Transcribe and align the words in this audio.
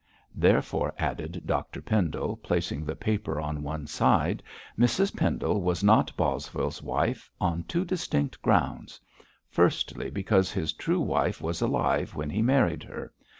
Therefore,' 0.33 0.95
added 0.97 1.43
Dr 1.45 1.79
Pendle, 1.79 2.35
placing 2.37 2.85
the 2.85 2.95
paper 2.95 3.39
on 3.39 3.61
one 3.61 3.85
side, 3.85 4.41
'Mrs 4.79 5.15
Pendle 5.15 5.61
was 5.61 5.83
not 5.83 6.11
Bosvile's 6.17 6.81
wife 6.81 7.29
on 7.39 7.61
two 7.65 7.85
distinct 7.85 8.41
grounds. 8.41 8.99
Firstly, 9.51 10.09
because 10.09 10.51
his 10.51 10.73
true 10.73 11.01
wife 11.01 11.39
was 11.39 11.61
alive 11.61 12.15
when 12.15 12.31
he 12.31 12.41
married 12.41 12.81
her. 12.81 13.13